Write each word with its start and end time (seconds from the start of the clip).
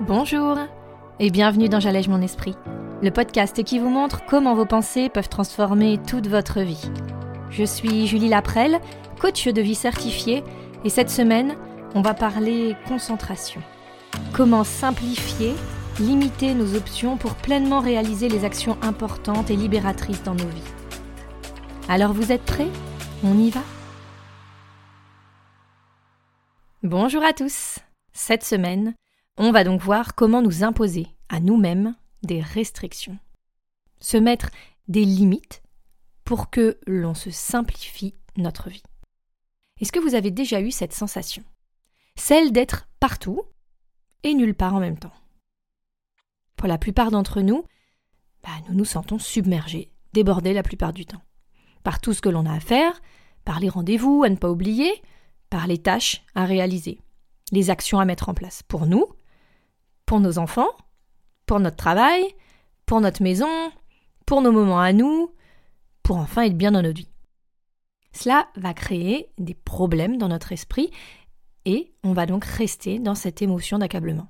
Bonjour 0.00 0.56
et 1.18 1.28
bienvenue 1.28 1.68
dans 1.68 1.78
J'allège 1.78 2.08
mon 2.08 2.22
esprit, 2.22 2.54
le 3.02 3.10
podcast 3.10 3.62
qui 3.62 3.78
vous 3.78 3.90
montre 3.90 4.24
comment 4.24 4.54
vos 4.54 4.64
pensées 4.64 5.10
peuvent 5.10 5.28
transformer 5.28 5.98
toute 5.98 6.26
votre 6.26 6.62
vie. 6.62 6.90
Je 7.50 7.64
suis 7.64 8.06
Julie 8.06 8.30
Laprelle, 8.30 8.80
coach 9.20 9.46
de 9.46 9.60
vie 9.60 9.74
certifiée, 9.74 10.42
et 10.84 10.88
cette 10.88 11.10
semaine, 11.10 11.54
on 11.94 12.00
va 12.00 12.14
parler 12.14 12.76
concentration. 12.88 13.60
Comment 14.32 14.64
simplifier, 14.64 15.52
limiter 15.98 16.54
nos 16.54 16.76
options 16.76 17.18
pour 17.18 17.34
pleinement 17.34 17.80
réaliser 17.80 18.30
les 18.30 18.46
actions 18.46 18.78
importantes 18.80 19.50
et 19.50 19.56
libératrices 19.56 20.22
dans 20.22 20.34
nos 20.34 20.48
vies. 20.48 20.72
Alors 21.90 22.14
vous 22.14 22.32
êtes 22.32 22.46
prêts? 22.46 22.70
On 23.22 23.36
y 23.36 23.50
va? 23.50 23.60
Bonjour 26.82 27.22
à 27.22 27.34
tous 27.34 27.80
Cette 28.14 28.44
semaine, 28.44 28.94
on 29.42 29.52
va 29.52 29.64
donc 29.64 29.80
voir 29.80 30.14
comment 30.14 30.42
nous 30.42 30.64
imposer 30.64 31.06
à 31.30 31.40
nous-mêmes 31.40 31.94
des 32.22 32.42
restrictions. 32.42 33.18
Se 33.98 34.18
mettre 34.18 34.50
des 34.86 35.02
limites 35.02 35.62
pour 36.24 36.50
que 36.50 36.78
l'on 36.86 37.14
se 37.14 37.30
simplifie 37.30 38.14
notre 38.36 38.68
vie. 38.68 38.82
Est-ce 39.80 39.92
que 39.92 39.98
vous 39.98 40.14
avez 40.14 40.30
déjà 40.30 40.60
eu 40.60 40.70
cette 40.70 40.92
sensation? 40.92 41.42
Celle 42.16 42.52
d'être 42.52 42.86
partout 43.00 43.40
et 44.24 44.34
nulle 44.34 44.54
part 44.54 44.74
en 44.74 44.80
même 44.80 44.98
temps. 44.98 45.14
Pour 46.56 46.68
la 46.68 46.76
plupart 46.76 47.10
d'entre 47.10 47.40
nous, 47.40 47.64
bah, 48.42 48.50
nous 48.68 48.74
nous 48.74 48.84
sentons 48.84 49.18
submergés, 49.18 49.90
débordés 50.12 50.52
la 50.52 50.62
plupart 50.62 50.92
du 50.92 51.06
temps. 51.06 51.22
Par 51.82 52.02
tout 52.02 52.12
ce 52.12 52.20
que 52.20 52.28
l'on 52.28 52.44
a 52.44 52.52
à 52.52 52.60
faire, 52.60 53.00
par 53.46 53.58
les 53.58 53.70
rendez-vous 53.70 54.22
à 54.22 54.28
ne 54.28 54.36
pas 54.36 54.50
oublier, 54.50 54.92
par 55.48 55.66
les 55.66 55.78
tâches 55.78 56.26
à 56.34 56.44
réaliser, 56.44 57.00
les 57.52 57.70
actions 57.70 58.00
à 58.00 58.04
mettre 58.04 58.28
en 58.28 58.34
place 58.34 58.62
pour 58.62 58.84
nous 58.84 59.06
pour 60.10 60.18
nos 60.18 60.38
enfants, 60.38 60.72
pour 61.46 61.60
notre 61.60 61.76
travail, 61.76 62.24
pour 62.84 63.00
notre 63.00 63.22
maison, 63.22 63.70
pour 64.26 64.42
nos 64.42 64.50
moments 64.50 64.80
à 64.80 64.92
nous, 64.92 65.32
pour 66.02 66.16
enfin 66.16 66.42
être 66.42 66.58
bien 66.58 66.72
dans 66.72 66.82
notre 66.82 66.98
vie. 66.98 67.12
Cela 68.10 68.48
va 68.56 68.74
créer 68.74 69.30
des 69.38 69.54
problèmes 69.54 70.16
dans 70.16 70.26
notre 70.26 70.50
esprit 70.50 70.90
et 71.64 71.94
on 72.02 72.12
va 72.12 72.26
donc 72.26 72.44
rester 72.44 72.98
dans 72.98 73.14
cette 73.14 73.40
émotion 73.40 73.78
d'accablement. 73.78 74.26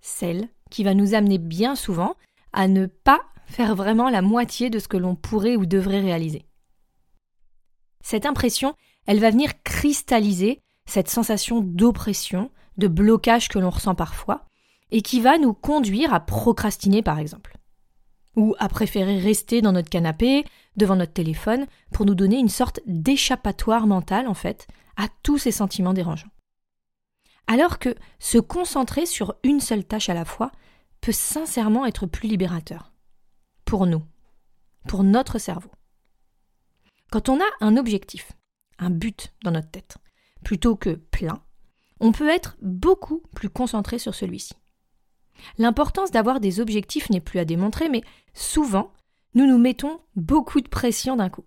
Celle 0.00 0.48
qui 0.70 0.82
va 0.82 0.92
nous 0.92 1.14
amener 1.14 1.38
bien 1.38 1.76
souvent 1.76 2.16
à 2.52 2.66
ne 2.66 2.86
pas 2.86 3.20
faire 3.46 3.76
vraiment 3.76 4.10
la 4.10 4.22
moitié 4.22 4.70
de 4.70 4.80
ce 4.80 4.88
que 4.88 4.96
l'on 4.96 5.14
pourrait 5.14 5.54
ou 5.54 5.66
devrait 5.66 6.00
réaliser. 6.00 6.46
Cette 8.00 8.26
impression, 8.26 8.74
elle 9.06 9.20
va 9.20 9.30
venir 9.30 9.62
cristalliser 9.62 10.62
cette 10.84 11.10
sensation 11.10 11.60
d'oppression, 11.60 12.50
de 12.76 12.88
blocage 12.88 13.48
que 13.48 13.60
l'on 13.60 13.70
ressent 13.70 13.94
parfois, 13.94 14.46
et 14.90 15.02
qui 15.02 15.20
va 15.20 15.38
nous 15.38 15.52
conduire 15.52 16.14
à 16.14 16.20
procrastiner 16.20 17.02
par 17.02 17.18
exemple, 17.18 17.56
ou 18.36 18.54
à 18.58 18.68
préférer 18.68 19.18
rester 19.18 19.62
dans 19.62 19.72
notre 19.72 19.90
canapé, 19.90 20.44
devant 20.76 20.96
notre 20.96 21.12
téléphone, 21.12 21.66
pour 21.92 22.06
nous 22.06 22.14
donner 22.14 22.38
une 22.38 22.48
sorte 22.48 22.80
d'échappatoire 22.86 23.86
mental 23.86 24.28
en 24.28 24.34
fait 24.34 24.66
à 24.96 25.08
tous 25.22 25.38
ces 25.38 25.52
sentiments 25.52 25.94
dérangeants. 25.94 26.30
Alors 27.46 27.78
que 27.78 27.94
se 28.18 28.38
concentrer 28.38 29.06
sur 29.06 29.36
une 29.42 29.60
seule 29.60 29.84
tâche 29.84 30.08
à 30.08 30.14
la 30.14 30.24
fois 30.24 30.50
peut 31.00 31.12
sincèrement 31.12 31.86
être 31.86 32.06
plus 32.06 32.28
libérateur. 32.28 32.92
Pour 33.64 33.86
nous, 33.86 34.02
pour 34.88 35.04
notre 35.04 35.38
cerveau. 35.38 35.70
Quand 37.10 37.28
on 37.28 37.40
a 37.40 37.46
un 37.60 37.76
objectif, 37.76 38.32
un 38.78 38.90
but 38.90 39.32
dans 39.44 39.52
notre 39.52 39.70
tête, 39.70 39.96
plutôt 40.44 40.76
que 40.76 40.90
plein, 40.90 41.42
on 42.00 42.12
peut 42.12 42.28
être 42.28 42.56
beaucoup 42.60 43.22
plus 43.34 43.48
concentré 43.48 43.98
sur 43.98 44.14
celui-ci. 44.14 44.54
L'importance 45.58 46.10
d'avoir 46.10 46.40
des 46.40 46.60
objectifs 46.60 47.10
n'est 47.10 47.20
plus 47.20 47.38
à 47.38 47.44
démontrer, 47.44 47.88
mais 47.88 48.02
souvent, 48.34 48.92
nous 49.34 49.46
nous 49.46 49.58
mettons 49.58 50.00
beaucoup 50.14 50.60
de 50.60 50.68
pression 50.68 51.16
d'un 51.16 51.28
coup. 51.28 51.44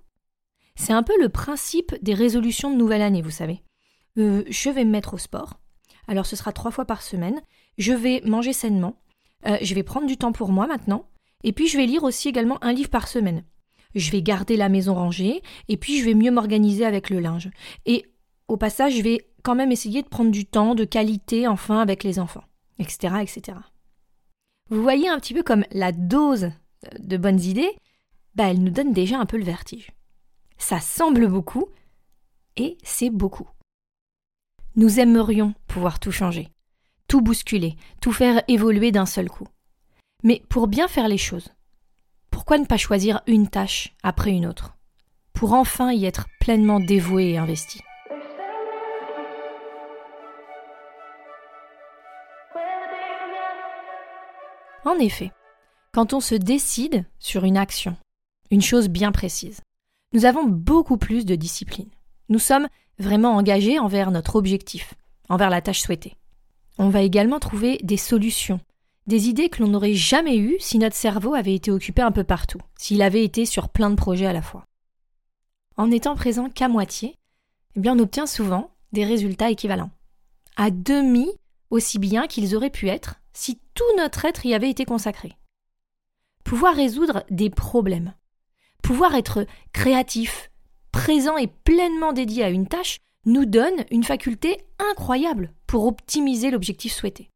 C'est 0.75 0.93
un 0.93 1.03
peu 1.03 1.13
le 1.19 1.29
principe 1.29 1.95
des 2.01 2.13
résolutions 2.13 2.71
de 2.71 2.77
nouvelle 2.77 3.01
année, 3.01 3.21
vous 3.21 3.31
savez. 3.31 3.61
Euh, 4.17 4.43
je 4.47 4.69
vais 4.69 4.85
me 4.85 4.91
mettre 4.91 5.13
au 5.13 5.17
sport. 5.17 5.59
Alors 6.07 6.25
ce 6.25 6.35
sera 6.35 6.51
trois 6.51 6.71
fois 6.71 6.85
par 6.85 7.01
semaine. 7.01 7.39
Je 7.77 7.93
vais 7.93 8.21
manger 8.25 8.53
sainement. 8.53 8.95
Euh, 9.47 9.57
je 9.61 9.75
vais 9.75 9.83
prendre 9.83 10.07
du 10.07 10.17
temps 10.17 10.31
pour 10.31 10.49
moi 10.49 10.67
maintenant. 10.67 11.05
Et 11.43 11.53
puis 11.53 11.67
je 11.67 11.77
vais 11.77 11.85
lire 11.85 12.03
aussi 12.03 12.29
également 12.29 12.63
un 12.63 12.73
livre 12.73 12.89
par 12.89 13.07
semaine. 13.07 13.43
Je 13.95 14.11
vais 14.11 14.21
garder 14.21 14.55
la 14.55 14.69
maison 14.69 14.93
rangée. 14.93 15.41
Et 15.67 15.77
puis 15.77 15.99
je 15.99 16.05
vais 16.05 16.13
mieux 16.13 16.31
m'organiser 16.31 16.85
avec 16.85 17.09
le 17.09 17.19
linge. 17.19 17.49
Et 17.85 18.05
au 18.47 18.57
passage, 18.57 18.95
je 18.95 19.01
vais 19.01 19.27
quand 19.43 19.55
même 19.55 19.71
essayer 19.71 20.01
de 20.01 20.07
prendre 20.07 20.31
du 20.31 20.45
temps 20.45 20.75
de 20.75 20.83
qualité 20.83 21.47
enfin 21.47 21.79
avec 21.79 22.03
les 22.03 22.19
enfants, 22.19 22.43
etc., 22.79 23.15
etc. 23.21 23.57
Vous 24.69 24.83
voyez 24.83 25.09
un 25.09 25.19
petit 25.19 25.33
peu 25.33 25.41
comme 25.41 25.65
la 25.71 25.91
dose 25.91 26.51
de 26.99 27.17
bonnes 27.17 27.41
idées, 27.41 27.71
bah 28.35 28.49
elle 28.49 28.63
nous 28.63 28.71
donne 28.71 28.93
déjà 28.93 29.17
un 29.17 29.25
peu 29.25 29.37
le 29.37 29.43
vertige. 29.43 29.91
Ça 30.57 30.79
semble 30.79 31.27
beaucoup, 31.27 31.69
et 32.55 32.77
c'est 32.83 33.09
beaucoup. 33.09 33.49
Nous 34.75 34.99
aimerions 34.99 35.55
pouvoir 35.67 35.99
tout 35.99 36.11
changer, 36.11 36.49
tout 37.07 37.21
bousculer, 37.21 37.77
tout 37.99 38.11
faire 38.11 38.43
évoluer 38.47 38.91
d'un 38.91 39.07
seul 39.07 39.29
coup. 39.29 39.47
Mais 40.23 40.43
pour 40.49 40.67
bien 40.67 40.87
faire 40.87 41.07
les 41.07 41.17
choses, 41.17 41.49
pourquoi 42.29 42.59
ne 42.59 42.65
pas 42.65 42.77
choisir 42.77 43.21
une 43.25 43.47
tâche 43.47 43.95
après 44.03 44.31
une 44.31 44.45
autre, 44.45 44.77
pour 45.33 45.53
enfin 45.53 45.93
y 45.93 46.05
être 46.05 46.27
pleinement 46.39 46.79
dévoué 46.79 47.31
et 47.31 47.37
investi 47.37 47.81
En 54.85 54.97
effet, 54.97 55.31
quand 55.91 56.13
on 56.13 56.21
se 56.21 56.35
décide 56.35 57.05
sur 57.19 57.43
une 57.43 57.57
action, 57.57 57.97
une 58.49 58.61
chose 58.61 58.87
bien 58.87 59.11
précise, 59.11 59.61
nous 60.13 60.25
avons 60.25 60.45
beaucoup 60.45 60.97
plus 60.97 61.25
de 61.25 61.35
discipline. 61.35 61.89
Nous 62.29 62.39
sommes 62.39 62.67
vraiment 62.97 63.35
engagés 63.35 63.77
envers 63.77 64.11
notre 64.11 64.35
objectif, 64.35 64.93
envers 65.27 65.49
la 65.49 65.61
tâche 65.61 65.81
souhaitée. 65.81 66.15
On 66.77 66.89
va 66.89 67.01
également 67.01 67.39
trouver 67.39 67.77
des 67.83 67.97
solutions, 67.97 68.61
des 69.05 69.27
idées 69.27 69.49
que 69.49 69.61
l'on 69.61 69.69
n'aurait 69.69 69.95
jamais 69.95 70.37
eues 70.37 70.55
si 70.59 70.77
notre 70.77 70.95
cerveau 70.95 71.33
avait 71.33 71.55
été 71.55 71.71
occupé 71.71 72.01
un 72.01 72.11
peu 72.11 72.23
partout, 72.23 72.59
s'il 72.77 73.01
avait 73.01 73.25
été 73.25 73.45
sur 73.45 73.69
plein 73.69 73.89
de 73.89 73.95
projets 73.95 74.27
à 74.27 74.33
la 74.33 74.41
fois. 74.41 74.65
En 75.75 75.91
étant 75.91 76.15
présent 76.15 76.49
qu'à 76.49 76.69
moitié, 76.69 77.17
eh 77.75 77.79
bien 77.79 77.97
on 77.97 77.99
obtient 77.99 78.27
souvent 78.27 78.71
des 78.93 79.03
résultats 79.03 79.51
équivalents, 79.51 79.91
à 80.55 80.71
demi 80.71 81.29
aussi 81.69 81.99
bien 81.99 82.27
qu'ils 82.27 82.55
auraient 82.55 82.69
pu 82.69 82.87
être 82.87 83.18
si 83.33 83.59
tout 83.73 83.95
notre 83.97 84.25
être 84.25 84.45
y 84.45 84.53
avait 84.53 84.69
été 84.69 84.85
consacré. 84.85 85.37
Pouvoir 86.43 86.75
résoudre 86.75 87.23
des 87.29 87.49
problèmes, 87.49 88.13
pouvoir 88.81 89.15
être 89.15 89.45
créatif, 89.73 90.49
présent 90.91 91.37
et 91.37 91.47
pleinement 91.47 92.13
dédié 92.13 92.43
à 92.43 92.49
une 92.49 92.67
tâche 92.67 92.99
nous 93.25 93.45
donne 93.45 93.85
une 93.91 94.03
faculté 94.03 94.65
incroyable 94.79 95.53
pour 95.67 95.85
optimiser 95.85 96.51
l'objectif 96.51 96.93
souhaité. 96.93 97.29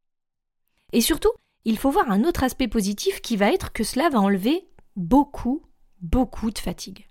Et 0.92 1.02
surtout, 1.02 1.32
il 1.66 1.78
faut 1.78 1.92
voir 1.92 2.10
un 2.10 2.24
autre 2.24 2.44
aspect 2.44 2.68
positif 2.68 3.22
qui 3.22 3.38
va 3.38 3.52
être 3.52 3.72
que 3.72 3.84
cela 3.84 4.10
va 4.10 4.20
enlever 4.20 4.68
beaucoup, 4.96 5.64
beaucoup 6.02 6.52
de 6.52 6.60
fatigue. 6.60 7.08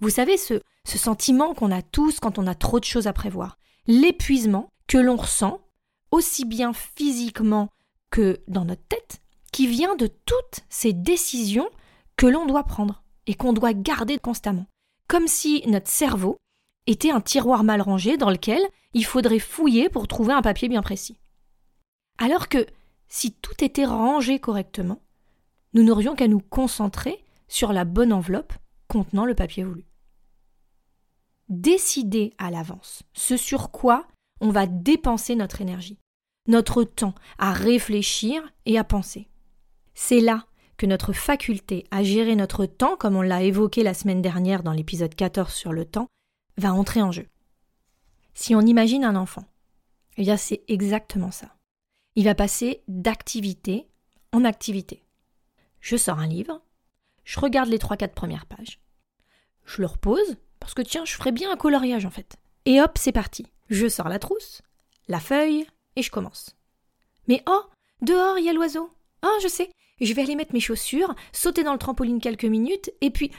Vous 0.00 0.10
savez, 0.10 0.36
ce, 0.36 0.60
sentiment 0.84 1.54
qu'on 1.54 1.70
a 1.70 1.82
tous 1.82 2.18
quand 2.18 2.38
on 2.38 2.46
a 2.46 2.54
trop 2.54 2.80
de 2.80 2.84
choses 2.84 3.06
à 3.06 3.12
prévoir, 3.12 3.58
l'épuisement 3.86 4.68
que 4.88 4.98
l'on 4.98 5.16
ressent 5.16 5.61
aussi 6.12 6.44
bien 6.44 6.72
physiquement 6.72 7.70
que 8.10 8.40
dans 8.46 8.64
notre 8.64 8.86
tête, 8.86 9.20
qui 9.52 9.66
vient 9.66 9.96
de 9.96 10.06
toutes 10.06 10.60
ces 10.68 10.92
décisions 10.92 11.68
que 12.16 12.26
l'on 12.26 12.46
doit 12.46 12.64
prendre 12.64 13.02
et 13.26 13.34
qu'on 13.34 13.52
doit 13.52 13.74
garder 13.74 14.18
constamment. 14.18 14.66
Comme 15.08 15.26
si 15.26 15.62
notre 15.66 15.88
cerveau 15.88 16.36
était 16.86 17.10
un 17.10 17.20
tiroir 17.20 17.64
mal 17.64 17.80
rangé 17.80 18.16
dans 18.16 18.30
lequel 18.30 18.62
il 18.94 19.04
faudrait 19.04 19.38
fouiller 19.38 19.88
pour 19.88 20.08
trouver 20.08 20.32
un 20.32 20.42
papier 20.42 20.68
bien 20.68 20.82
précis. 20.82 21.18
Alors 22.18 22.48
que 22.48 22.66
si 23.08 23.32
tout 23.32 23.64
était 23.64 23.84
rangé 23.84 24.38
correctement, 24.38 25.02
nous 25.74 25.82
n'aurions 25.82 26.14
qu'à 26.14 26.28
nous 26.28 26.40
concentrer 26.40 27.24
sur 27.48 27.72
la 27.72 27.84
bonne 27.84 28.12
enveloppe 28.12 28.52
contenant 28.88 29.24
le 29.24 29.34
papier 29.34 29.64
voulu. 29.64 29.86
Décider 31.48 32.32
à 32.38 32.50
l'avance 32.50 33.02
ce 33.12 33.36
sur 33.36 33.70
quoi 33.70 34.06
on 34.40 34.50
va 34.50 34.66
dépenser 34.66 35.36
notre 35.36 35.60
énergie, 35.60 35.98
notre 36.46 36.84
temps 36.84 37.14
à 37.38 37.52
réfléchir 37.52 38.42
et 38.66 38.78
à 38.78 38.84
penser. 38.84 39.28
C'est 39.94 40.20
là 40.20 40.46
que 40.76 40.86
notre 40.86 41.12
faculté 41.12 41.84
à 41.90 42.02
gérer 42.02 42.34
notre 42.34 42.66
temps, 42.66 42.96
comme 42.96 43.16
on 43.16 43.22
l'a 43.22 43.42
évoqué 43.42 43.82
la 43.82 43.94
semaine 43.94 44.22
dernière 44.22 44.62
dans 44.62 44.72
l'épisode 44.72 45.14
14 45.14 45.52
sur 45.52 45.72
le 45.72 45.84
temps, 45.84 46.08
va 46.56 46.72
entrer 46.72 47.02
en 47.02 47.12
jeu. 47.12 47.28
Si 48.34 48.54
on 48.54 48.62
imagine 48.62 49.04
un 49.04 49.16
enfant, 49.16 49.44
eh 50.16 50.22
bien 50.22 50.36
c'est 50.36 50.62
exactement 50.68 51.30
ça. 51.30 51.56
Il 52.16 52.24
va 52.24 52.34
passer 52.34 52.82
d'activité 52.88 53.88
en 54.32 54.44
activité. 54.44 55.04
Je 55.80 55.96
sors 55.96 56.18
un 56.18 56.26
livre, 56.26 56.62
je 57.24 57.40
regarde 57.40 57.68
les 57.68 57.78
3-4 57.78 58.08
premières 58.08 58.46
pages, 58.46 58.80
je 59.64 59.80
le 59.80 59.86
repose, 59.86 60.36
parce 60.58 60.74
que 60.74 60.82
tiens, 60.82 61.04
je 61.04 61.14
ferais 61.14 61.32
bien 61.32 61.52
un 61.52 61.56
coloriage 61.56 62.06
en 62.06 62.10
fait. 62.10 62.36
Et 62.64 62.80
hop, 62.80 62.98
c'est 62.98 63.12
parti. 63.12 63.46
Je 63.68 63.88
sors 63.88 64.08
la 64.08 64.18
trousse, 64.18 64.62
la 65.08 65.20
feuille, 65.20 65.66
et 65.96 66.02
je 66.02 66.10
commence. 66.10 66.56
Mais 67.28 67.42
oh, 67.48 67.62
Dehors, 68.02 68.36
il 68.38 68.44
y 68.44 68.48
a 68.48 68.52
l'oiseau. 68.52 68.90
Ah, 69.22 69.36
je 69.42 69.48
sais. 69.48 69.70
Je 70.00 70.12
vais 70.12 70.22
aller 70.22 70.34
mettre 70.34 70.52
mes 70.52 70.60
chaussures, 70.60 71.14
sauter 71.32 71.62
dans 71.62 71.72
le 71.72 71.78
trampoline 71.78 72.20
quelques 72.20 72.44
minutes, 72.44 72.90
et 73.00 73.10
puis. 73.10 73.30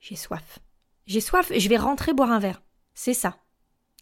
J'ai 0.00 0.16
soif. 0.16 0.58
J'ai 1.06 1.20
soif, 1.20 1.52
je 1.54 1.68
vais 1.68 1.76
rentrer 1.76 2.14
boire 2.14 2.32
un 2.32 2.38
verre. 2.38 2.62
C'est 2.94 3.12
ça. 3.12 3.36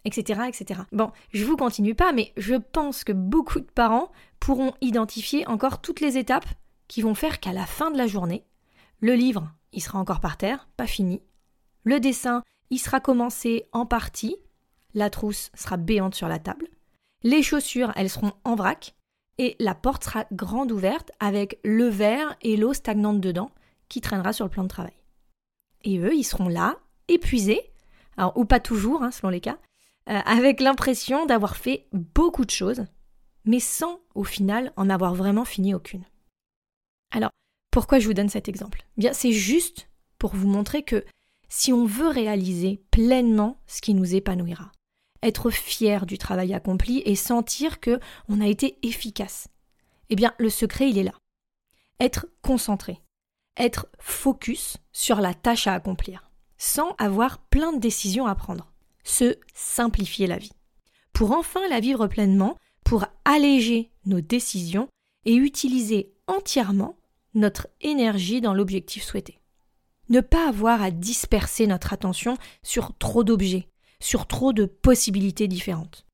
Etc. 0.04 0.40
etc. 0.46 0.82
Bon, 0.92 1.10
je 1.32 1.44
vous 1.44 1.56
continue 1.56 1.96
pas, 1.96 2.12
mais 2.12 2.32
je 2.36 2.54
pense 2.54 3.02
que 3.02 3.12
beaucoup 3.12 3.58
de 3.58 3.70
parents 3.70 4.12
pourront 4.38 4.74
identifier 4.80 5.46
encore 5.48 5.80
toutes 5.80 6.00
les 6.00 6.16
étapes 6.16 6.48
qui 6.86 7.02
vont 7.02 7.14
faire 7.14 7.40
qu'à 7.40 7.52
la 7.52 7.66
fin 7.66 7.90
de 7.90 7.98
la 7.98 8.06
journée, 8.06 8.44
le 9.00 9.14
livre, 9.14 9.50
il 9.72 9.82
sera 9.82 9.98
encore 9.98 10.20
par 10.20 10.36
terre, 10.36 10.68
pas 10.76 10.86
fini. 10.86 11.22
Le 11.82 11.98
dessin, 11.98 12.42
il 12.70 12.78
sera 12.78 13.00
commencé 13.00 13.64
en 13.72 13.86
partie. 13.86 14.36
La 14.94 15.10
trousse 15.10 15.50
sera 15.54 15.76
béante 15.76 16.14
sur 16.14 16.28
la 16.28 16.38
table. 16.38 16.68
Les 17.22 17.42
chaussures, 17.42 17.92
elles 17.96 18.10
seront 18.10 18.32
en 18.44 18.54
vrac. 18.54 18.94
Et 19.38 19.56
la 19.58 19.74
porte 19.74 20.04
sera 20.04 20.26
grande 20.32 20.72
ouverte 20.72 21.10
avec 21.18 21.58
le 21.64 21.88
verre 21.88 22.36
et 22.42 22.56
l'eau 22.56 22.74
stagnante 22.74 23.20
dedans 23.20 23.50
qui 23.88 24.00
traînera 24.00 24.32
sur 24.32 24.44
le 24.44 24.50
plan 24.50 24.62
de 24.62 24.68
travail. 24.68 24.92
Et 25.84 25.98
eux, 25.98 26.14
ils 26.14 26.24
seront 26.24 26.48
là, 26.48 26.78
épuisés, 27.08 27.72
ou 28.36 28.44
pas 28.44 28.60
toujours, 28.60 29.02
hein, 29.02 29.10
selon 29.10 29.30
les 29.30 29.40
cas, 29.40 29.58
euh, 30.08 30.18
avec 30.24 30.60
l'impression 30.60 31.26
d'avoir 31.26 31.56
fait 31.56 31.88
beaucoup 31.92 32.44
de 32.44 32.50
choses, 32.50 32.84
mais 33.44 33.60
sans, 33.60 34.00
au 34.14 34.24
final, 34.24 34.72
en 34.76 34.90
avoir 34.90 35.14
vraiment 35.14 35.44
fini 35.44 35.74
aucune. 35.74 36.04
Alors, 37.10 37.30
pourquoi 37.70 37.98
je 37.98 38.06
vous 38.06 38.14
donne 38.14 38.28
cet 38.28 38.48
exemple? 38.48 38.84
Bien, 38.96 39.12
c'est 39.12 39.32
juste 39.32 39.88
pour 40.18 40.34
vous 40.34 40.48
montrer 40.48 40.82
que 40.82 41.04
si 41.48 41.72
on 41.72 41.84
veut 41.84 42.08
réaliser 42.08 42.82
pleinement 42.90 43.60
ce 43.66 43.80
qui 43.80 43.94
nous 43.94 44.14
épanouira, 44.14 44.72
être 45.22 45.50
fier 45.50 46.06
du 46.06 46.18
travail 46.18 46.54
accompli 46.54 47.02
et 47.04 47.14
sentir 47.14 47.80
que 47.80 48.00
on 48.28 48.40
a 48.40 48.46
été 48.46 48.78
efficace, 48.82 49.48
eh 50.10 50.16
bien, 50.16 50.34
le 50.38 50.50
secret, 50.50 50.90
il 50.90 50.98
est 50.98 51.04
là. 51.04 51.14
Être 52.00 52.26
concentré, 52.42 53.00
être 53.56 53.86
focus 53.98 54.76
sur 54.92 55.20
la 55.20 55.34
tâche 55.34 55.66
à 55.66 55.74
accomplir, 55.74 56.30
sans 56.58 56.94
avoir 56.98 57.38
plein 57.38 57.72
de 57.72 57.80
décisions 57.80 58.26
à 58.26 58.34
prendre. 58.34 58.72
Se 59.04 59.36
simplifier 59.54 60.26
la 60.26 60.38
vie. 60.38 60.52
Pour 61.12 61.32
enfin 61.32 61.66
la 61.68 61.80
vivre 61.80 62.06
pleinement, 62.06 62.56
pour 62.84 63.04
alléger 63.24 63.90
nos 64.06 64.20
décisions 64.20 64.88
et 65.24 65.34
utiliser 65.34 66.12
entièrement 66.26 66.96
notre 67.34 67.68
énergie 67.80 68.40
dans 68.40 68.54
l'objectif 68.54 69.02
souhaité. 69.02 69.40
Ne 70.08 70.20
pas 70.20 70.48
avoir 70.48 70.82
à 70.82 70.90
disperser 70.90 71.66
notre 71.66 71.92
attention 71.92 72.36
sur 72.62 72.96
trop 72.98 73.24
d'objets, 73.24 73.68
sur 74.02 74.26
trop 74.26 74.52
de 74.52 74.66
possibilités 74.66 75.48
différentes. 75.48 76.04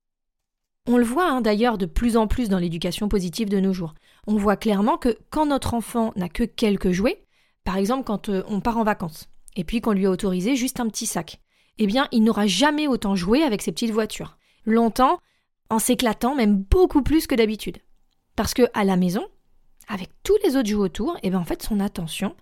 On 0.87 0.97
le 0.97 1.03
voit 1.03 1.29
hein, 1.29 1.41
d'ailleurs 1.41 1.77
de 1.77 1.85
plus 1.85 2.17
en 2.17 2.27
plus 2.27 2.49
dans 2.49 2.57
l'éducation 2.57 3.09
positive 3.09 3.49
de 3.49 3.59
nos 3.59 3.73
jours. 3.73 3.93
On 4.27 4.37
voit 4.37 4.57
clairement 4.57 4.97
que 4.97 5.17
quand 5.29 5.45
notre 5.45 5.73
enfant 5.73 6.13
n'a 6.15 6.29
que 6.29 6.43
quelques 6.43 6.91
jouets, 6.91 7.25
par 7.63 7.77
exemple 7.77 8.05
quand 8.05 8.29
euh, 8.29 8.43
on 8.47 8.61
part 8.61 8.77
en 8.77 8.83
vacances, 8.83 9.29
et 9.55 9.63
puis 9.63 9.81
qu'on 9.81 9.91
lui 9.91 10.05
a 10.05 10.11
autorisé 10.11 10.55
juste 10.55 10.79
un 10.79 10.87
petit 10.87 11.05
sac, 11.05 11.39
eh 11.77 11.87
bien 11.87 12.07
il 12.11 12.23
n'aura 12.23 12.47
jamais 12.47 12.87
autant 12.87 13.15
joué 13.15 13.43
avec 13.43 13.61
ses 13.61 13.71
petites 13.71 13.91
voitures. 13.91 14.37
Longtemps, 14.65 15.19
en 15.69 15.79
s'éclatant 15.79 16.35
même 16.35 16.57
beaucoup 16.57 17.03
plus 17.03 17.27
que 17.27 17.35
d'habitude. 17.35 17.77
Parce 18.35 18.53
que 18.53 18.63
à 18.73 18.83
la 18.83 18.95
maison, 18.95 19.27
avec 19.87 20.09
tous 20.23 20.37
les 20.43 20.55
autres 20.55 20.69
jouets 20.69 20.85
autour, 20.85 21.17
eh 21.23 21.29
bien 21.29 21.39
en 21.39 21.45
fait 21.45 21.61
son 21.61 21.79
attention, 21.79 22.35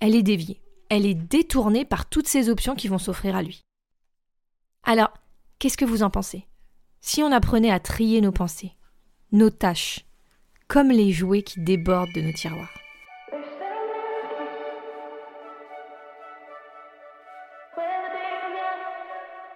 elle 0.00 0.14
est 0.14 0.22
déviée. 0.22 0.60
Elle 0.88 1.06
est 1.06 1.14
détournée 1.14 1.84
par 1.84 2.08
toutes 2.08 2.28
ces 2.28 2.48
options 2.48 2.74
qui 2.74 2.88
vont 2.88 2.98
s'offrir 2.98 3.34
à 3.36 3.42
lui. 3.42 3.64
Alors, 4.84 5.12
qu'est-ce 5.58 5.76
que 5.76 5.84
vous 5.84 6.02
en 6.02 6.10
pensez? 6.10 6.46
Si 7.00 7.22
on 7.22 7.30
apprenait 7.32 7.70
à 7.70 7.80
trier 7.80 8.20
nos 8.20 8.32
pensées, 8.32 8.72
nos 9.30 9.50
tâches, 9.50 10.04
comme 10.68 10.90
les 10.90 11.12
jouets 11.12 11.42
qui 11.42 11.60
débordent 11.60 12.12
de 12.14 12.20
nos 12.20 12.32
tiroirs 12.32 12.72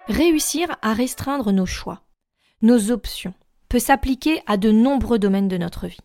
Réussir 0.07 0.77
à 0.81 0.93
restreindre 0.93 1.51
nos 1.51 1.65
choix, 1.65 2.01
nos 2.61 2.91
options, 2.91 3.33
peut 3.67 3.79
s'appliquer 3.79 4.41
à 4.45 4.55
de 4.55 4.71
nombreux 4.71 5.19
domaines 5.19 5.49
de 5.49 5.57
notre 5.57 5.87
vie. 5.87 5.99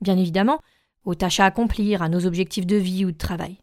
Bien 0.00 0.16
évidemment, 0.16 0.60
aux 1.04 1.16
tâches 1.16 1.40
à 1.40 1.46
accomplir, 1.46 2.02
à 2.02 2.08
nos 2.08 2.24
objectifs 2.24 2.66
de 2.66 2.76
vie 2.76 3.04
ou 3.04 3.10
de 3.10 3.16
travail. 3.18 3.58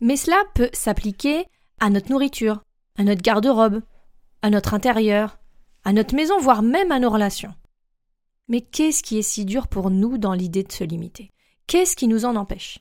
Mais 0.00 0.16
cela 0.16 0.36
peut 0.54 0.68
s'appliquer 0.74 1.46
à 1.80 1.88
notre 1.88 2.10
nourriture, 2.10 2.62
à 2.96 3.04
notre 3.04 3.22
garde-robe, 3.22 3.82
à 4.42 4.50
notre 4.50 4.74
intérieur, 4.74 5.38
à 5.84 5.92
notre 5.92 6.14
maison, 6.14 6.38
voire 6.38 6.62
même 6.62 6.92
à 6.92 6.98
nos 6.98 7.10
relations. 7.10 7.54
Mais 8.48 8.60
qu'est-ce 8.60 9.02
qui 9.02 9.18
est 9.18 9.22
si 9.22 9.44
dur 9.44 9.68
pour 9.68 9.90
nous 9.90 10.18
dans 10.18 10.34
l'idée 10.34 10.62
de 10.62 10.72
se 10.72 10.84
limiter? 10.84 11.30
Qu'est-ce 11.66 11.96
qui 11.96 12.08
nous 12.08 12.24
en 12.24 12.36
empêche? 12.36 12.80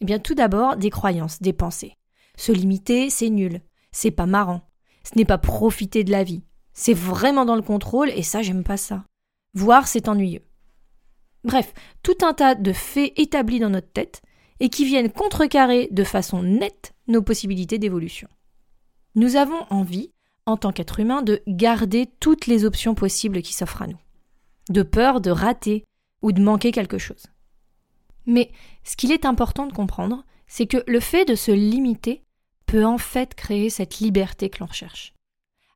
Eh 0.00 0.04
bien, 0.04 0.18
tout 0.18 0.34
d'abord, 0.34 0.76
des 0.76 0.90
croyances, 0.90 1.42
des 1.42 1.52
pensées. 1.52 1.96
Se 2.36 2.52
limiter, 2.52 3.10
c'est 3.10 3.30
nul, 3.30 3.60
c'est 3.90 4.12
pas 4.12 4.26
marrant, 4.26 4.62
ce 5.02 5.18
n'est 5.18 5.24
pas 5.24 5.38
profiter 5.38 6.04
de 6.04 6.12
la 6.12 6.22
vie, 6.22 6.44
c'est 6.72 6.94
vraiment 6.94 7.44
dans 7.44 7.56
le 7.56 7.62
contrôle 7.62 8.10
et 8.10 8.22
ça, 8.22 8.42
j'aime 8.42 8.62
pas 8.62 8.76
ça. 8.76 9.04
Voir, 9.54 9.88
c'est 9.88 10.08
ennuyeux. 10.08 10.44
Bref, 11.42 11.72
tout 12.02 12.16
un 12.22 12.34
tas 12.34 12.54
de 12.54 12.72
faits 12.72 13.12
établis 13.16 13.58
dans 13.58 13.70
notre 13.70 13.90
tête 13.90 14.22
et 14.60 14.68
qui 14.68 14.84
viennent 14.84 15.10
contrecarrer 15.10 15.88
de 15.90 16.04
façon 16.04 16.42
nette 16.42 16.94
nos 17.08 17.22
possibilités 17.22 17.78
d'évolution. 17.78 18.28
Nous 19.18 19.36
avons 19.36 19.66
envie, 19.68 20.12
en 20.46 20.56
tant 20.56 20.72
qu'être 20.72 21.00
humain, 21.00 21.20
de 21.20 21.42
garder 21.46 22.08
toutes 22.20 22.46
les 22.46 22.64
options 22.64 22.94
possibles 22.94 23.42
qui 23.42 23.52
s'offrent 23.52 23.82
à 23.82 23.86
nous, 23.86 24.00
de 24.70 24.82
peur 24.82 25.20
de 25.20 25.30
rater 25.30 25.84
ou 26.22 26.32
de 26.32 26.40
manquer 26.40 26.72
quelque 26.72 26.98
chose. 26.98 27.26
Mais 28.24 28.50
ce 28.84 28.96
qu'il 28.96 29.12
est 29.12 29.26
important 29.26 29.66
de 29.66 29.72
comprendre, 29.72 30.24
c'est 30.46 30.66
que 30.66 30.82
le 30.86 31.00
fait 31.00 31.26
de 31.26 31.34
se 31.34 31.50
limiter 31.50 32.22
peut 32.64 32.86
en 32.86 32.96
fait 32.96 33.34
créer 33.34 33.68
cette 33.68 33.98
liberté 33.98 34.48
que 34.48 34.60
l'on 34.60 34.66
recherche 34.66 35.14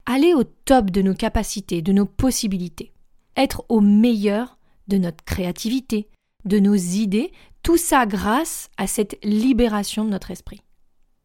aller 0.06 0.34
au 0.34 0.44
top 0.44 0.90
de 0.90 1.02
nos 1.02 1.14
capacités, 1.14 1.82
de 1.82 1.92
nos 1.92 2.06
possibilités, 2.06 2.92
être 3.36 3.64
au 3.68 3.80
meilleur 3.80 4.58
de 4.88 4.98
notre 4.98 5.24
créativité, 5.24 6.08
de 6.44 6.58
nos 6.58 6.74
idées, 6.74 7.32
tout 7.62 7.76
ça 7.76 8.06
grâce 8.06 8.68
à 8.76 8.86
cette 8.86 9.18
libération 9.22 10.04
de 10.04 10.10
notre 10.10 10.30
esprit. 10.30 10.62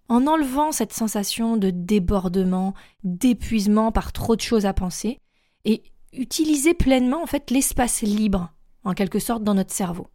En 0.10 0.26
enlevant 0.28 0.72
cette 0.72 0.94
sensation 0.94 1.58
de 1.58 1.70
débordement, 1.70 2.74
d'épuisement 3.04 3.92
par 3.92 4.14
trop 4.14 4.36
de 4.36 4.42
choses 4.42 4.66
à 4.66 4.74
penser, 4.74 5.20
et 5.66 5.84
utiliser 6.14 6.74
pleinement 6.74 7.22
en 7.22 7.28
fait 7.28 7.52
l'espace 7.52 8.02
libre, 8.02 8.54
en 8.84 8.94
quelque 8.94 9.20
sorte, 9.20 9.44
dans 9.44 9.54
notre 9.54 9.74
cerveau, 9.74 10.08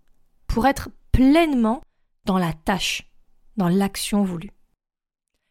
pour 0.47 0.67
être 0.67 0.89
pleinement 1.13 1.83
dans 2.25 2.39
la 2.39 2.53
tâche, 2.53 3.11
dans 3.57 3.69
l'action 3.69 4.25
voulue. 4.25 4.53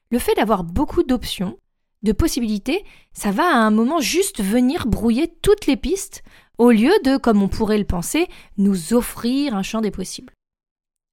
Le 0.10 0.19
fait 0.19 0.33
d'avoir 0.36 0.63
beaucoup 0.63 1.03
d'options, 1.03 1.57
de 2.03 2.12
possibilités, 2.12 2.83
ça 3.13 3.31
va 3.31 3.43
à 3.43 3.57
un 3.57 3.69
moment 3.69 4.00
juste 4.00 4.43
venir 4.43 4.88
brouiller 4.88 5.27
toutes 5.41 5.67
les 5.67 5.77
pistes, 5.77 6.24
au 6.57 6.71
lieu 6.71 6.91
de, 7.03 7.17
comme 7.17 7.41
on 7.41 7.48
pourrait 7.48 7.77
le 7.77 7.86
penser, 7.86 8.27
nous 8.57 8.93
offrir 8.93 9.55
un 9.55 9.63
champ 9.63 9.81
des 9.81 9.91
possibles. 9.91 10.33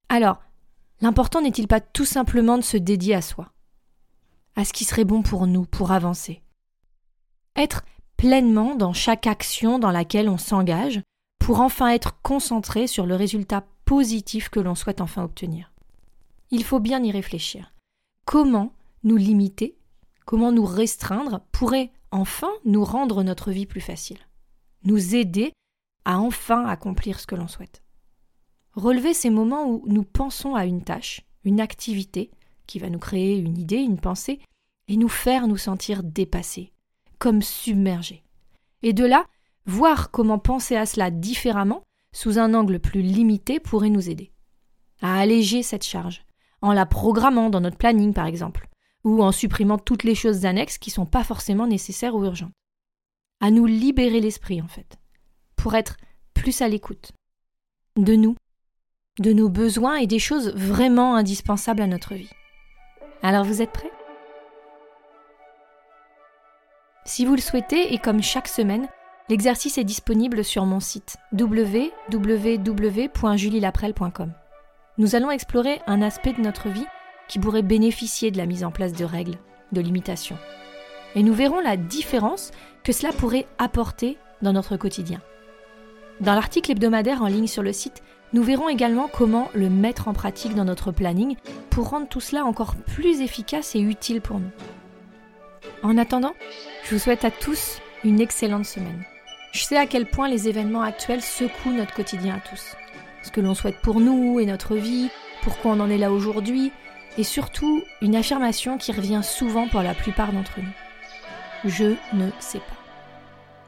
Alors, 0.09 0.41
l'important 1.01 1.41
n'est-il 1.41 1.67
pas 1.67 1.81
tout 1.81 2.05
simplement 2.05 2.57
de 2.57 2.63
se 2.63 2.77
dédier 2.77 3.15
à 3.15 3.21
soi, 3.21 3.51
à 4.55 4.65
ce 4.65 4.73
qui 4.73 4.85
serait 4.85 5.05
bon 5.05 5.21
pour 5.21 5.47
nous, 5.47 5.65
pour 5.65 5.91
avancer? 5.91 6.41
Être 7.55 7.83
pleinement 8.17 8.75
dans 8.75 8.93
chaque 8.93 9.27
action 9.27 9.79
dans 9.79 9.91
laquelle 9.91 10.29
on 10.29 10.37
s'engage, 10.37 11.01
pour 11.39 11.61
enfin 11.61 11.89
être 11.89 12.21
concentré 12.21 12.87
sur 12.87 13.05
le 13.05 13.15
résultat 13.15 13.65
positif 13.85 14.49
que 14.49 14.59
l'on 14.59 14.75
souhaite 14.75 15.01
enfin 15.01 15.23
obtenir. 15.23 15.71
Il 16.51 16.63
faut 16.63 16.79
bien 16.79 17.03
y 17.03 17.11
réfléchir. 17.11 17.73
Comment 18.25 18.73
nous 19.03 19.17
limiter? 19.17 19.77
Comment 20.25 20.51
nous 20.51 20.65
restreindre 20.65 21.41
pourrait 21.51 21.91
enfin 22.11 22.51
nous 22.65 22.83
rendre 22.83 23.23
notre 23.23 23.51
vie 23.51 23.65
plus 23.65 23.81
facile, 23.81 24.19
nous 24.83 25.15
aider 25.15 25.53
à 26.05 26.19
enfin 26.19 26.65
accomplir 26.65 27.19
ce 27.19 27.27
que 27.27 27.35
l'on 27.35 27.47
souhaite. 27.47 27.83
Relever 28.73 29.13
ces 29.13 29.29
moments 29.29 29.67
où 29.67 29.83
nous 29.87 30.03
pensons 30.03 30.55
à 30.55 30.65
une 30.65 30.83
tâche, 30.83 31.21
une 31.43 31.59
activité 31.59 32.31
qui 32.67 32.79
va 32.79 32.89
nous 32.89 32.99
créer 32.99 33.37
une 33.37 33.57
idée, 33.57 33.77
une 33.77 33.99
pensée, 33.99 34.39
et 34.87 34.97
nous 34.97 35.09
faire 35.09 35.47
nous 35.47 35.57
sentir 35.57 36.03
dépassés, 36.03 36.71
comme 37.17 37.41
submergés. 37.41 38.23
Et 38.81 38.93
de 38.93 39.05
là, 39.05 39.25
voir 39.65 40.11
comment 40.11 40.39
penser 40.39 40.75
à 40.75 40.85
cela 40.85 41.11
différemment, 41.11 41.83
sous 42.11 42.39
un 42.39 42.53
angle 42.53 42.79
plus 42.79 43.01
limité, 43.01 43.59
pourrait 43.59 43.89
nous 43.89 44.09
aider. 44.09 44.31
À 45.01 45.19
alléger 45.19 45.63
cette 45.63 45.83
charge, 45.83 46.25
en 46.61 46.73
la 46.73 46.85
programmant 46.85 47.49
dans 47.49 47.61
notre 47.61 47.77
planning 47.77 48.13
par 48.13 48.25
exemple, 48.25 48.67
ou 49.03 49.23
en 49.23 49.31
supprimant 49.31 49.77
toutes 49.77 50.03
les 50.03 50.15
choses 50.15 50.45
annexes 50.45 50.77
qui 50.77 50.89
ne 50.89 50.95
sont 50.95 51.05
pas 51.05 51.23
forcément 51.23 51.67
nécessaires 51.67 52.15
ou 52.15 52.25
urgentes. 52.25 52.53
À 53.41 53.51
nous 53.51 53.65
libérer 53.65 54.19
l'esprit, 54.19 54.61
en 54.61 54.67
fait, 54.67 54.97
pour 55.55 55.75
être 55.75 55.97
plus 56.33 56.61
à 56.61 56.67
l'écoute 56.67 57.13
de 57.95 58.15
nous, 58.15 58.35
de 59.19 59.33
nos 59.33 59.49
besoins 59.49 59.97
et 59.97 60.07
des 60.07 60.19
choses 60.19 60.53
vraiment 60.55 61.15
indispensables 61.15 61.81
à 61.81 61.87
notre 61.87 62.15
vie. 62.15 62.29
Alors 63.21 63.45
vous 63.45 63.61
êtes 63.61 63.71
prêts? 63.71 63.91
Si 67.05 67.25
vous 67.25 67.35
le 67.35 67.41
souhaitez, 67.41 67.93
et 67.93 67.97
comme 67.97 68.21
chaque 68.21 68.47
semaine, 68.47 68.87
L'exercice 69.29 69.77
est 69.77 69.83
disponible 69.83 70.43
sur 70.43 70.65
mon 70.65 70.79
site 70.79 71.17
www.julielaprel.com. 71.33 74.33
Nous 74.97 75.15
allons 75.15 75.29
explorer 75.29 75.79
un 75.85 76.01
aspect 76.01 76.33
de 76.33 76.41
notre 76.41 76.67
vie 76.67 76.87
qui 77.27 77.37
pourrait 77.37 77.61
bénéficier 77.61 78.31
de 78.31 78.39
la 78.39 78.47
mise 78.47 78.63
en 78.63 78.71
place 78.71 78.93
de 78.93 79.05
règles, 79.05 79.37
de 79.71 79.81
limitations. 79.81 80.39
Et 81.13 81.21
nous 81.21 81.35
verrons 81.35 81.59
la 81.59 81.77
différence 81.77 82.49
que 82.83 82.91
cela 82.91 83.13
pourrait 83.13 83.45
apporter 83.59 84.17
dans 84.41 84.53
notre 84.53 84.77
quotidien. 84.77 85.21
Dans 86.21 86.33
l'article 86.33 86.71
hebdomadaire 86.71 87.21
en 87.21 87.27
ligne 87.27 87.45
sur 87.45 87.61
le 87.61 87.71
site, 87.71 88.01
nous 88.31 88.43
verrons 88.43 88.69
également 88.69 89.07
comment 89.07 89.49
le 89.53 89.69
mettre 89.69 90.07
en 90.07 90.13
pratique 90.13 90.53
dans 90.53 90.65
notre 90.65 90.91
planning 90.91 91.35
pour 91.69 91.89
rendre 91.89 92.07
tout 92.07 92.19
cela 92.19 92.45
encore 92.45 92.75
plus 92.75 93.21
efficace 93.21 93.75
et 93.75 93.79
utile 93.79 94.21
pour 94.21 94.39
nous. 94.39 94.51
En 95.81 95.97
attendant, 95.97 96.33
je 96.83 96.95
vous 96.95 96.99
souhaite 96.99 97.25
à 97.25 97.31
tous 97.31 97.79
une 98.03 98.21
excellente 98.21 98.65
semaine. 98.65 99.03
Je 99.51 99.63
sais 99.63 99.77
à 99.77 99.87
quel 99.87 100.05
point 100.05 100.29
les 100.29 100.47
événements 100.47 100.83
actuels 100.83 101.23
secouent 101.23 101.71
notre 101.71 101.93
quotidien 101.93 102.35
à 102.35 102.49
tous. 102.49 102.75
Ce 103.23 103.31
que 103.31 103.41
l'on 103.41 103.55
souhaite 103.55 103.81
pour 103.81 103.99
nous 103.99 104.39
et 104.39 104.45
notre 104.45 104.75
vie, 104.75 105.09
pourquoi 105.41 105.71
on 105.71 105.79
en 105.79 105.89
est 105.89 105.97
là 105.97 106.11
aujourd'hui, 106.11 106.71
et 107.17 107.23
surtout 107.23 107.81
une 108.01 108.15
affirmation 108.15 108.77
qui 108.77 108.91
revient 108.91 109.21
souvent 109.23 109.67
pour 109.67 109.81
la 109.81 109.95
plupart 109.95 110.31
d'entre 110.31 110.59
nous. 110.59 111.69
Je 111.69 111.95
ne 112.13 112.29
sais 112.39 112.59
pas. 112.59 112.65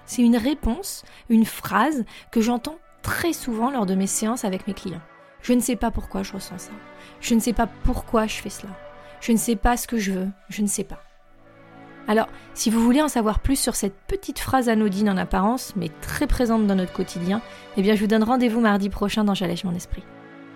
C'est 0.06 0.22
une 0.22 0.38
réponse, 0.38 1.04
une 1.30 1.46
phrase 1.46 2.06
que 2.32 2.42
j'entends 2.42 2.78
très 3.02 3.34
souvent 3.34 3.72
lors 3.72 3.86
de 3.86 3.96
mes 3.96 4.08
séances 4.08 4.46
avec 4.46 4.68
mes 4.68 4.74
clients. 4.74 5.02
Je 5.42 5.54
ne 5.54 5.60
sais 5.60 5.76
pas 5.76 5.92
pourquoi 5.92 6.24
je 6.24 6.34
ressens 6.34 6.58
ça. 6.58 6.72
Je 7.20 7.34
ne 7.34 7.40
sais 7.40 7.54
pas 7.54 7.68
pourquoi 7.84 8.28
je 8.28 8.36
fais 8.36 8.50
cela. 8.50 8.72
Je 9.22 9.32
ne 9.32 9.38
sais 9.38 9.56
pas 9.56 9.78
ce 9.78 9.88
que 9.88 9.98
je 9.98 10.12
veux. 10.12 10.30
Je 10.50 10.62
ne 10.62 10.68
sais 10.68 10.84
pas. 10.84 11.02
Alors, 12.08 12.28
si 12.54 12.70
vous 12.70 12.84
voulez 12.84 13.02
en 13.02 13.08
savoir 13.08 13.40
plus 13.40 13.56
sur 13.56 13.76
cette 13.76 13.96
petite 14.08 14.40
phrase 14.40 14.70
anodine 14.70 15.10
en 15.10 15.18
apparence, 15.18 15.74
mais 15.76 15.90
très 16.02 16.28
présente 16.28 16.68
dans 16.68 16.76
notre 16.76 16.94
quotidien, 16.94 17.42
eh 17.78 17.82
bien 17.82 17.96
je 17.96 18.02
vous 18.02 18.08
donne 18.08 18.24
rendez-vous 18.24 18.60
mardi 18.60 18.90
prochain 18.90 19.24
dans 19.24 19.36
J'allège 19.36 19.64
mon 19.64 19.76
esprit. 19.76 20.04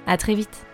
À 0.08 0.18
très 0.18 0.34
vite 0.34 0.66